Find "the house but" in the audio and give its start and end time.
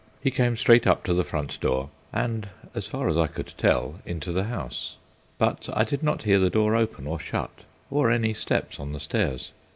4.31-5.69